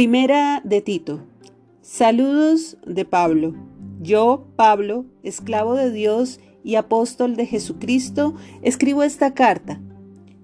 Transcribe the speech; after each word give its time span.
Primera 0.00 0.62
de 0.64 0.80
Tito. 0.80 1.20
Saludos 1.82 2.78
de 2.86 3.04
Pablo. 3.04 3.54
Yo, 4.00 4.46
Pablo, 4.56 5.04
esclavo 5.22 5.74
de 5.74 5.92
Dios 5.92 6.40
y 6.64 6.76
apóstol 6.76 7.36
de 7.36 7.44
Jesucristo, 7.44 8.34
escribo 8.62 9.02
esta 9.02 9.34
carta. 9.34 9.78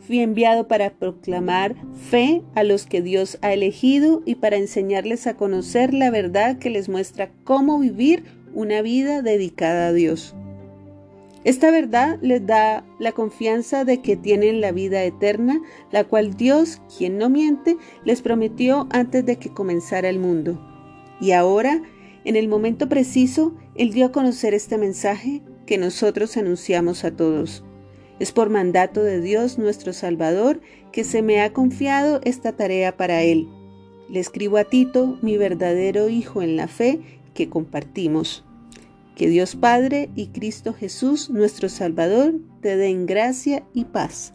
Fui 0.00 0.18
enviado 0.18 0.66
para 0.66 0.90
proclamar 0.90 1.76
fe 2.10 2.42
a 2.56 2.64
los 2.64 2.84
que 2.84 3.00
Dios 3.00 3.38
ha 3.42 3.52
elegido 3.52 4.24
y 4.26 4.34
para 4.34 4.56
enseñarles 4.56 5.28
a 5.28 5.36
conocer 5.36 5.94
la 5.94 6.10
verdad 6.10 6.58
que 6.58 6.70
les 6.70 6.88
muestra 6.88 7.30
cómo 7.44 7.78
vivir 7.78 8.24
una 8.54 8.82
vida 8.82 9.22
dedicada 9.22 9.86
a 9.86 9.92
Dios. 9.92 10.34
Esta 11.44 11.70
verdad 11.70 12.18
les 12.22 12.46
da 12.46 12.86
la 12.98 13.12
confianza 13.12 13.84
de 13.84 14.00
que 14.00 14.16
tienen 14.16 14.62
la 14.62 14.72
vida 14.72 15.04
eterna, 15.04 15.60
la 15.92 16.04
cual 16.04 16.34
Dios, 16.34 16.80
quien 16.96 17.18
no 17.18 17.28
miente, 17.28 17.76
les 18.04 18.22
prometió 18.22 18.88
antes 18.90 19.26
de 19.26 19.36
que 19.36 19.52
comenzara 19.52 20.08
el 20.08 20.18
mundo. 20.18 20.58
Y 21.20 21.32
ahora, 21.32 21.82
en 22.24 22.36
el 22.36 22.48
momento 22.48 22.88
preciso, 22.88 23.54
Él 23.74 23.92
dio 23.92 24.06
a 24.06 24.12
conocer 24.12 24.54
este 24.54 24.78
mensaje 24.78 25.42
que 25.66 25.76
nosotros 25.76 26.38
anunciamos 26.38 27.04
a 27.04 27.14
todos. 27.14 27.62
Es 28.18 28.32
por 28.32 28.48
mandato 28.48 29.02
de 29.02 29.20
Dios 29.20 29.58
nuestro 29.58 29.92
Salvador 29.92 30.62
que 30.92 31.04
se 31.04 31.20
me 31.20 31.42
ha 31.42 31.52
confiado 31.52 32.20
esta 32.24 32.52
tarea 32.52 32.96
para 32.96 33.22
Él. 33.22 33.48
Le 34.08 34.20
escribo 34.20 34.56
a 34.56 34.64
Tito, 34.64 35.18
mi 35.20 35.36
verdadero 35.36 36.08
Hijo 36.08 36.40
en 36.40 36.56
la 36.56 36.68
fe, 36.68 37.00
que 37.34 37.50
compartimos. 37.50 38.44
Que 39.14 39.28
Dios 39.28 39.54
Padre 39.54 40.10
y 40.16 40.26
Cristo 40.28 40.72
Jesús, 40.72 41.30
nuestro 41.30 41.68
Salvador, 41.68 42.34
te 42.60 42.76
den 42.76 43.06
gracia 43.06 43.62
y 43.72 43.84
paz. 43.84 44.34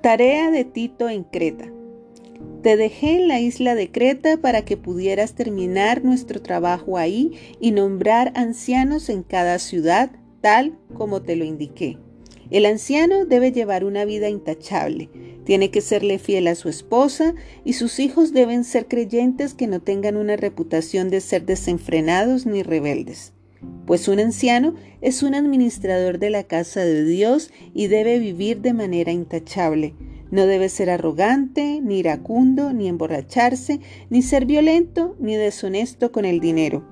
Tarea 0.00 0.52
de 0.52 0.64
Tito 0.64 1.08
en 1.08 1.24
Creta. 1.24 1.68
Te 2.62 2.76
dejé 2.76 3.16
en 3.16 3.26
la 3.26 3.40
isla 3.40 3.74
de 3.74 3.90
Creta 3.90 4.36
para 4.36 4.64
que 4.64 4.76
pudieras 4.76 5.34
terminar 5.34 6.04
nuestro 6.04 6.40
trabajo 6.40 6.96
ahí 6.96 7.32
y 7.58 7.72
nombrar 7.72 8.30
ancianos 8.36 9.08
en 9.08 9.24
cada 9.24 9.58
ciudad, 9.58 10.12
tal 10.40 10.78
como 10.94 11.22
te 11.22 11.34
lo 11.34 11.44
indiqué. 11.44 11.98
El 12.50 12.66
anciano 12.66 13.24
debe 13.24 13.50
llevar 13.50 13.84
una 13.84 14.04
vida 14.04 14.28
intachable, 14.28 15.10
tiene 15.44 15.72
que 15.72 15.80
serle 15.80 16.20
fiel 16.20 16.46
a 16.46 16.54
su 16.54 16.68
esposa 16.68 17.34
y 17.64 17.72
sus 17.72 17.98
hijos 17.98 18.32
deben 18.32 18.62
ser 18.62 18.86
creyentes 18.86 19.54
que 19.54 19.66
no 19.66 19.80
tengan 19.80 20.16
una 20.16 20.36
reputación 20.36 21.10
de 21.10 21.20
ser 21.20 21.46
desenfrenados 21.46 22.46
ni 22.46 22.62
rebeldes 22.62 23.32
pues 23.86 24.08
un 24.08 24.20
anciano 24.20 24.74
es 25.00 25.22
un 25.22 25.34
administrador 25.34 26.18
de 26.18 26.30
la 26.30 26.44
casa 26.44 26.80
de 26.80 27.04
Dios 27.04 27.50
y 27.74 27.88
debe 27.88 28.18
vivir 28.18 28.60
de 28.60 28.72
manera 28.72 29.12
intachable. 29.12 29.94
No 30.30 30.46
debe 30.46 30.68
ser 30.68 30.90
arrogante, 30.90 31.80
ni 31.82 31.98
iracundo, 31.98 32.72
ni 32.72 32.86
emborracharse, 32.88 33.80
ni 34.08 34.22
ser 34.22 34.46
violento, 34.46 35.16
ni 35.18 35.34
deshonesto 35.34 36.12
con 36.12 36.24
el 36.24 36.38
dinero. 36.38 36.84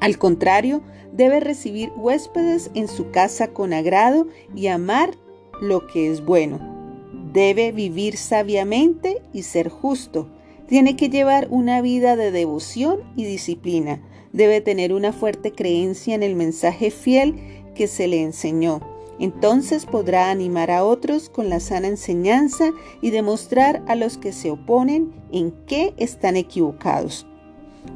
Al 0.00 0.18
contrario, 0.18 0.82
debe 1.14 1.40
recibir 1.40 1.90
huéspedes 1.96 2.70
en 2.74 2.88
su 2.88 3.10
casa 3.10 3.48
con 3.48 3.72
agrado 3.72 4.28
y 4.54 4.66
amar 4.66 5.14
lo 5.62 5.86
que 5.86 6.10
es 6.10 6.22
bueno. 6.22 6.60
Debe 7.32 7.72
vivir 7.72 8.18
sabiamente 8.18 9.22
y 9.32 9.42
ser 9.42 9.70
justo. 9.70 10.28
Tiene 10.68 10.94
que 10.94 11.08
llevar 11.08 11.48
una 11.50 11.80
vida 11.80 12.16
de 12.16 12.30
devoción 12.30 13.00
y 13.16 13.24
disciplina 13.24 14.02
debe 14.34 14.60
tener 14.60 14.92
una 14.92 15.12
fuerte 15.12 15.52
creencia 15.52 16.14
en 16.14 16.22
el 16.22 16.34
mensaje 16.34 16.90
fiel 16.90 17.36
que 17.74 17.86
se 17.86 18.08
le 18.08 18.20
enseñó. 18.20 18.80
Entonces 19.20 19.86
podrá 19.86 20.30
animar 20.30 20.72
a 20.72 20.84
otros 20.84 21.30
con 21.30 21.48
la 21.48 21.60
sana 21.60 21.86
enseñanza 21.86 22.72
y 23.00 23.10
demostrar 23.10 23.82
a 23.86 23.94
los 23.94 24.18
que 24.18 24.32
se 24.32 24.50
oponen 24.50 25.12
en 25.32 25.52
qué 25.66 25.94
están 25.98 26.36
equivocados. 26.36 27.26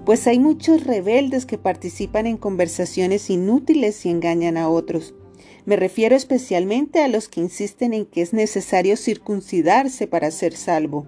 Pues 0.05 0.29
hay 0.29 0.39
muchos 0.39 0.85
rebeldes 0.85 1.45
que 1.45 1.59
participan 1.59 2.27
en 2.27 2.37
conversaciones 2.37 3.31
inútiles 3.31 4.07
y 4.07 4.11
engañan 4.11 4.57
a 4.57 4.69
otros. 4.69 5.15
Me 5.65 5.75
refiero 5.75 6.15
especialmente 6.15 7.01
a 7.01 7.09
los 7.09 7.29
que 7.29 7.41
insisten 7.41 7.93
en 7.93 8.07
que 8.07 8.23
es 8.23 8.33
necesario 8.33 8.97
circuncidarse 8.97 10.07
para 10.07 10.31
ser 10.31 10.55
salvo. 10.55 11.07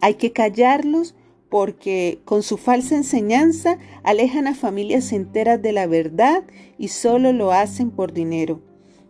Hay 0.00 0.14
que 0.14 0.30
callarlos 0.32 1.16
porque 1.48 2.20
con 2.24 2.42
su 2.42 2.56
falsa 2.56 2.96
enseñanza 2.96 3.78
alejan 4.02 4.46
a 4.46 4.54
familias 4.54 5.12
enteras 5.12 5.62
de 5.62 5.72
la 5.72 5.86
verdad 5.86 6.44
y 6.78 6.88
solo 6.88 7.32
lo 7.32 7.52
hacen 7.52 7.90
por 7.90 8.12
dinero. 8.12 8.60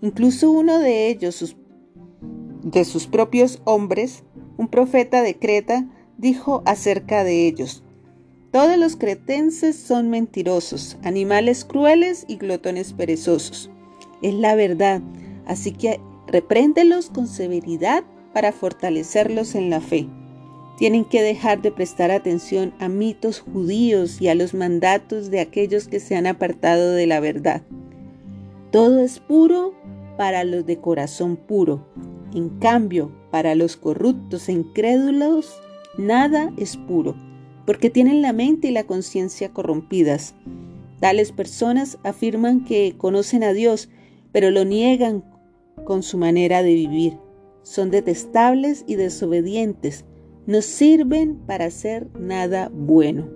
Incluso 0.02 0.50
uno 0.50 0.78
de 0.78 1.08
ellos, 1.08 1.56
de 2.62 2.84
sus 2.84 3.06
propios 3.06 3.60
hombres, 3.64 4.24
un 4.56 4.68
profeta 4.68 5.22
de 5.22 5.38
Creta, 5.38 5.86
dijo 6.18 6.62
acerca 6.66 7.24
de 7.24 7.46
ellos, 7.46 7.82
todos 8.52 8.78
los 8.78 8.96
cretenses 8.96 9.76
son 9.76 10.08
mentirosos, 10.08 10.96
animales 11.02 11.64
crueles 11.64 12.24
y 12.28 12.36
glotones 12.36 12.92
perezosos. 12.92 13.70
Es 14.22 14.34
la 14.34 14.54
verdad, 14.54 15.02
así 15.46 15.72
que 15.72 16.00
repréndelos 16.26 17.10
con 17.10 17.26
severidad 17.26 18.04
para 18.32 18.52
fortalecerlos 18.52 19.54
en 19.54 19.68
la 19.68 19.80
fe. 19.80 20.08
Tienen 20.76 21.06
que 21.06 21.22
dejar 21.22 21.62
de 21.62 21.72
prestar 21.72 22.10
atención 22.10 22.74
a 22.78 22.88
mitos 22.88 23.40
judíos 23.40 24.20
y 24.20 24.28
a 24.28 24.34
los 24.34 24.52
mandatos 24.52 25.30
de 25.30 25.40
aquellos 25.40 25.88
que 25.88 26.00
se 26.00 26.16
han 26.16 26.26
apartado 26.26 26.92
de 26.92 27.06
la 27.06 27.18
verdad. 27.18 27.62
Todo 28.70 29.00
es 29.00 29.18
puro 29.18 29.72
para 30.18 30.44
los 30.44 30.66
de 30.66 30.78
corazón 30.78 31.36
puro. 31.36 31.86
En 32.34 32.50
cambio, 32.58 33.10
para 33.30 33.54
los 33.54 33.78
corruptos 33.78 34.50
e 34.50 34.52
incrédulos, 34.52 35.58
nada 35.96 36.52
es 36.58 36.76
puro, 36.76 37.14
porque 37.64 37.88
tienen 37.88 38.20
la 38.20 38.34
mente 38.34 38.68
y 38.68 38.72
la 38.72 38.84
conciencia 38.84 39.54
corrompidas. 39.54 40.34
Tales 41.00 41.32
personas 41.32 41.96
afirman 42.02 42.64
que 42.64 42.94
conocen 42.98 43.44
a 43.44 43.54
Dios, 43.54 43.88
pero 44.30 44.50
lo 44.50 44.66
niegan 44.66 45.24
con 45.84 46.02
su 46.02 46.18
manera 46.18 46.62
de 46.62 46.74
vivir. 46.74 47.18
Son 47.62 47.90
detestables 47.90 48.84
y 48.86 48.96
desobedientes 48.96 50.04
no 50.46 50.62
sirven 50.62 51.36
para 51.46 51.66
hacer 51.66 52.08
nada 52.18 52.70
bueno. 52.72 53.35